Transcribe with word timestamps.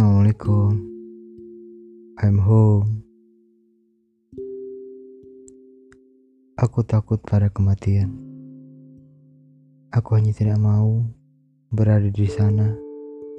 Assalamualaikum. 0.00 0.80
I'm 2.24 2.40
home. 2.40 3.04
Aku 6.56 6.80
takut 6.88 7.20
pada 7.20 7.52
kematian. 7.52 8.08
Aku 9.92 10.16
hanya 10.16 10.32
tidak 10.32 10.56
mau 10.56 11.04
berada 11.68 12.08
di 12.08 12.24
sana 12.32 12.72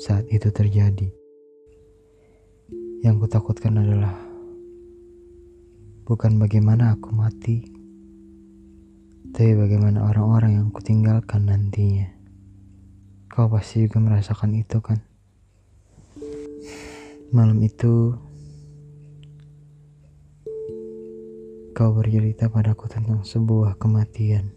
saat 0.06 0.30
itu 0.30 0.54
terjadi. 0.54 1.10
Yang 3.02 3.26
kutakutkan 3.26 3.82
adalah 3.82 4.14
bukan 6.06 6.38
bagaimana 6.38 6.94
aku 6.94 7.10
mati, 7.10 7.66
tapi 9.34 9.58
bagaimana 9.58 10.06
orang-orang 10.14 10.62
yang 10.62 10.68
kutinggalkan 10.70 11.42
nantinya. 11.50 12.06
Kau 13.34 13.50
pasti 13.50 13.90
juga 13.90 13.98
merasakan 13.98 14.62
itu 14.62 14.78
kan? 14.78 15.02
Malam 17.32 17.64
itu, 17.64 18.12
kau 21.72 21.96
bercerita 21.96 22.52
padaku 22.52 22.92
tentang 22.92 23.24
sebuah 23.24 23.80
kematian, 23.80 24.52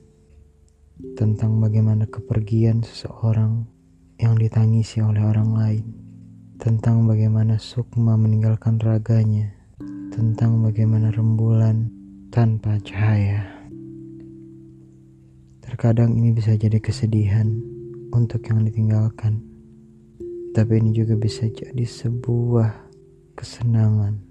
tentang 1.15 1.63
bagaimana 1.63 2.11
kepergian 2.11 2.83
seseorang 2.83 3.71
yang 4.19 4.35
ditangisi 4.35 4.99
oleh 4.99 5.23
orang 5.23 5.55
lain, 5.55 5.87
tentang 6.59 7.07
bagaimana 7.07 7.63
Sukma 7.63 8.19
meninggalkan 8.19 8.83
raganya, 8.83 9.55
tentang 10.11 10.59
bagaimana 10.59 11.15
rembulan 11.15 11.95
tanpa 12.35 12.83
cahaya. 12.83 13.71
Terkadang 15.63 16.19
ini 16.19 16.35
bisa 16.35 16.59
jadi 16.59 16.83
kesedihan 16.83 17.55
untuk 18.11 18.43
yang 18.51 18.67
ditinggalkan 18.67 19.54
tapi 20.55 20.79
ini 20.79 20.95
juga 20.95 21.19
bisa 21.19 21.51
jadi 21.51 21.83
sebuah 21.83 22.71
kesenangan, 23.35 24.23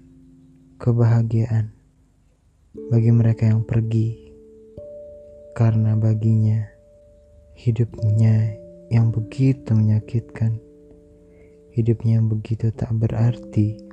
kebahagiaan 0.80 1.68
bagi 2.88 3.12
mereka 3.12 3.44
yang 3.44 3.60
pergi, 3.60 4.32
karena 5.52 5.92
baginya 6.00 6.64
hidupnya 7.60 8.56
yang 8.88 9.12
begitu 9.12 9.76
menyakitkan, 9.76 10.56
hidupnya 11.76 12.16
yang 12.16 12.32
begitu 12.32 12.72
tak 12.72 12.96
berarti, 12.96 13.84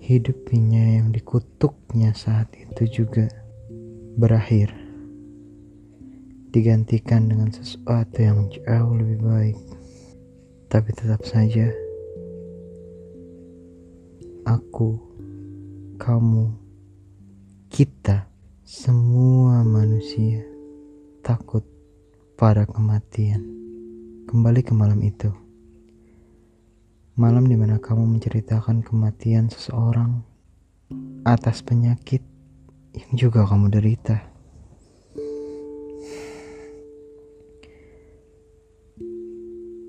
hidupnya 0.00 1.04
yang 1.04 1.12
dikutuknya 1.12 2.16
saat 2.16 2.48
itu 2.56 3.04
juga 3.04 3.28
berakhir, 4.16 4.72
digantikan 6.48 7.28
dengan 7.28 7.52
sesuatu 7.52 8.16
yang 8.24 8.48
jauh 8.48 8.96
lebih 8.96 9.20
baik. 9.20 9.79
Tapi 10.70 10.94
tetap 10.94 11.26
saja, 11.26 11.66
aku, 14.46 15.02
kamu, 15.98 16.46
kita, 17.66 18.30
semua 18.62 19.66
manusia 19.66 20.46
takut 21.26 21.66
pada 22.38 22.70
kematian. 22.70 23.42
Kembali 24.30 24.62
ke 24.62 24.70
malam 24.70 25.02
itu. 25.02 25.34
Malam 27.18 27.50
di 27.50 27.58
mana 27.58 27.82
kamu 27.82 28.06
menceritakan 28.06 28.86
kematian 28.86 29.50
seseorang 29.50 30.22
atas 31.26 31.66
penyakit 31.66 32.22
yang 32.94 33.10
juga 33.18 33.42
kamu 33.42 33.74
derita. 33.74 34.29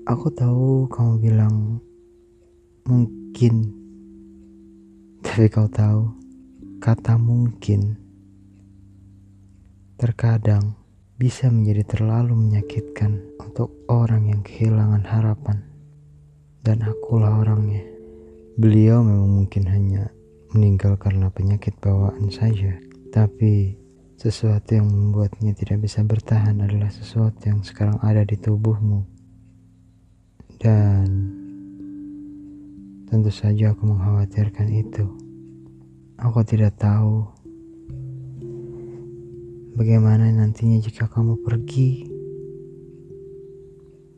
Aku 0.02 0.34
tahu 0.34 0.90
kamu 0.90 1.22
bilang 1.22 1.78
mungkin, 2.82 3.70
tapi 5.22 5.46
kau 5.46 5.70
tahu 5.70 6.10
kata 6.82 7.14
mungkin 7.22 7.94
terkadang 9.94 10.74
bisa 11.14 11.46
menjadi 11.54 11.86
terlalu 11.86 12.34
menyakitkan 12.34 13.22
untuk 13.38 13.70
orang 13.86 14.26
yang 14.26 14.42
kehilangan 14.42 15.06
harapan. 15.06 15.62
Dan 16.66 16.82
akulah 16.82 17.38
orangnya. 17.38 17.86
Beliau 18.58 19.06
memang 19.06 19.46
mungkin 19.46 19.70
hanya 19.70 20.10
meninggal 20.50 20.98
karena 20.98 21.30
penyakit 21.30 21.78
bawaan 21.78 22.26
saja, 22.26 22.74
tapi 23.14 23.78
sesuatu 24.18 24.74
yang 24.74 24.90
membuatnya 24.90 25.54
tidak 25.54 25.86
bisa 25.86 26.02
bertahan 26.02 26.58
adalah 26.58 26.90
sesuatu 26.90 27.38
yang 27.46 27.62
sekarang 27.62 28.02
ada 28.02 28.26
di 28.26 28.34
tubuhmu 28.34 29.21
dan 30.62 31.10
tentu 33.10 33.34
saja 33.34 33.74
aku 33.74 33.82
mengkhawatirkan 33.82 34.70
itu. 34.70 35.10
Aku 36.22 36.38
tidak 36.46 36.78
tahu 36.78 37.26
bagaimana 39.74 40.30
nantinya 40.30 40.78
jika 40.78 41.10
kamu 41.10 41.42
pergi. 41.42 42.06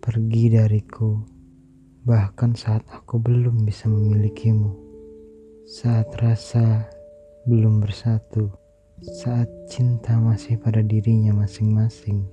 Pergi 0.05 0.53
dariku, 0.53 1.17
bahkan 2.05 2.53
saat 2.53 2.85
aku 2.93 3.17
belum 3.17 3.65
bisa 3.65 3.89
memilikimu. 3.89 4.69
Saat 5.65 6.13
rasa 6.21 6.85
belum 7.49 7.81
bersatu, 7.81 8.53
saat 9.01 9.49
cinta 9.73 10.21
masih 10.21 10.61
pada 10.61 10.85
dirinya 10.85 11.33
masing-masing, 11.33 12.29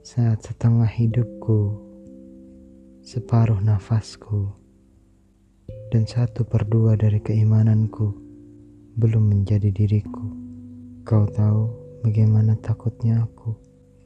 saat 0.00 0.40
setengah 0.40 0.88
hidupku 0.88 1.87
separuh 3.08 3.64
nafasku, 3.64 4.52
dan 5.88 6.04
satu 6.04 6.44
per 6.44 6.68
dua 6.68 6.92
dari 6.92 7.24
keimananku 7.24 8.12
belum 9.00 9.32
menjadi 9.32 9.72
diriku. 9.72 10.28
Kau 11.08 11.24
tahu 11.24 11.72
bagaimana 12.04 12.52
takutnya 12.60 13.24
aku 13.24 13.56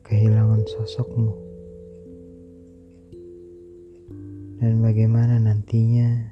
kehilangan 0.06 0.62
sosokmu. 0.70 1.34
Dan 4.62 4.78
bagaimana 4.78 5.34
nantinya 5.42 6.22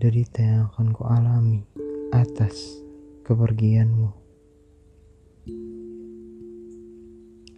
derita 0.00 0.40
yang 0.40 0.72
akan 0.72 0.96
kualami 0.96 1.68
atas 2.08 2.80
kepergianmu. 3.28 4.08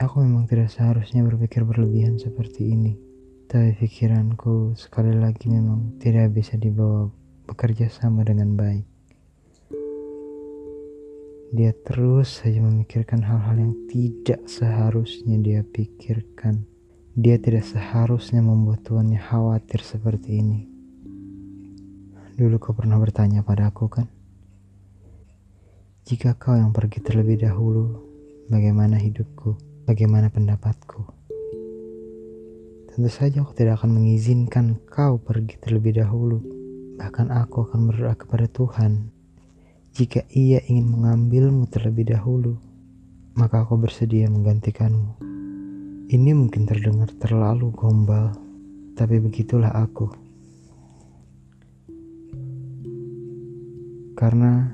Aku 0.02 0.26
memang 0.26 0.50
tidak 0.50 0.74
seharusnya 0.74 1.22
berpikir 1.22 1.62
berlebihan 1.62 2.18
seperti 2.18 2.74
ini. 2.74 3.05
Tapi 3.56 3.72
pikiranku 3.72 4.76
sekali 4.76 5.16
lagi 5.16 5.48
memang 5.48 5.96
tidak 5.96 6.28
bisa 6.36 6.60
dibawa 6.60 7.08
bekerja 7.48 7.88
sama 7.88 8.20
dengan 8.20 8.52
baik. 8.52 8.84
Dia 11.56 11.72
terus 11.72 12.44
saja 12.44 12.60
memikirkan 12.60 13.24
hal-hal 13.24 13.56
yang 13.56 13.72
tidak 13.88 14.44
seharusnya 14.44 15.40
dia 15.40 15.64
pikirkan. 15.64 16.68
Dia 17.16 17.40
tidak 17.40 17.64
seharusnya 17.64 18.44
membuat 18.44 18.84
tuannya 18.84 19.24
khawatir 19.24 19.80
seperti 19.80 20.36
ini. 20.36 20.68
Dulu 22.36 22.60
kau 22.60 22.76
pernah 22.76 23.00
bertanya 23.00 23.40
pada 23.40 23.72
aku 23.72 23.88
kan? 23.88 24.04
Jika 26.04 26.36
kau 26.36 26.60
yang 26.60 26.76
pergi 26.76 27.00
terlebih 27.00 27.40
dahulu, 27.40 28.04
bagaimana 28.52 29.00
hidupku? 29.00 29.56
Bagaimana 29.88 30.28
pendapatku? 30.28 31.15
Tentu 32.96 33.12
saja 33.12 33.44
aku 33.44 33.52
tidak 33.52 33.84
akan 33.84 34.00
mengizinkan 34.00 34.80
kau 34.88 35.20
pergi 35.20 35.60
terlebih 35.60 36.00
dahulu. 36.00 36.40
Bahkan 36.96 37.28
aku 37.28 37.68
akan 37.68 37.92
berdoa 37.92 38.16
kepada 38.16 38.48
Tuhan. 38.48 39.12
Jika 39.92 40.24
ia 40.32 40.64
ingin 40.64 40.88
mengambilmu 40.88 41.68
terlebih 41.68 42.08
dahulu, 42.08 42.56
maka 43.36 43.68
aku 43.68 43.76
bersedia 43.76 44.32
menggantikanmu. 44.32 45.12
Ini 46.08 46.32
mungkin 46.32 46.64
terdengar 46.64 47.12
terlalu 47.20 47.68
gombal, 47.76 48.32
tapi 48.96 49.20
begitulah 49.20 49.76
aku. 49.76 50.08
Karena 54.16 54.72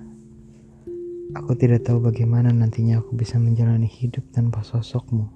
aku 1.34 1.58
tidak 1.58 1.90
tahu 1.90 1.98
bagaimana 1.98 2.54
nantinya 2.54 3.02
aku 3.02 3.18
bisa 3.18 3.34
menjalani 3.42 3.90
hidup 3.90 4.22
tanpa 4.30 4.62
sosokmu. 4.62 5.26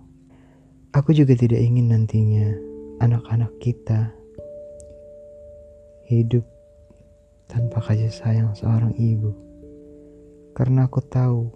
Aku 0.94 1.10
juga 1.10 1.34
tidak 1.34 1.58
ingin 1.58 1.90
nantinya 1.90 2.75
anak-anak 2.96 3.52
kita 3.60 4.08
hidup 6.08 6.46
tanpa 7.44 7.84
kasih 7.84 8.08
sayang 8.08 8.56
seorang 8.56 8.96
ibu. 8.96 9.36
Karena 10.56 10.88
aku 10.88 11.04
tahu 11.04 11.52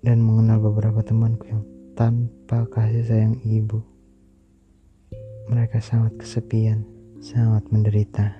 dan 0.00 0.24
mengenal 0.24 0.64
beberapa 0.64 1.04
temanku 1.04 1.44
yang 1.44 1.62
tanpa 1.92 2.64
kasih 2.72 3.04
sayang 3.04 3.36
ibu. 3.44 3.84
Mereka 5.52 5.84
sangat 5.84 6.16
kesepian, 6.16 6.88
sangat 7.20 7.68
menderita. 7.68 8.32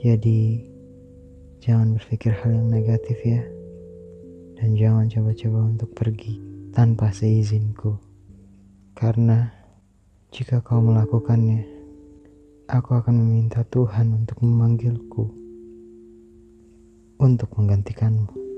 Jadi, 0.00 0.64
jangan 1.64 1.96
berpikir 1.96 2.32
hal 2.44 2.56
yang 2.56 2.68
negatif 2.68 3.16
ya. 3.24 3.40
Dan 4.60 4.76
jangan 4.76 5.08
coba-coba 5.08 5.60
untuk 5.72 5.90
pergi 5.96 6.36
tanpa 6.76 7.08
seizinku. 7.08 8.09
Karena 8.94 9.50
jika 10.34 10.58
kau 10.60 10.82
melakukannya, 10.82 11.62
aku 12.66 12.98
akan 12.98 13.14
meminta 13.18 13.62
Tuhan 13.66 14.14
untuk 14.14 14.42
memanggilku 14.42 15.24
untuk 17.20 17.52
menggantikanmu. 17.54 18.49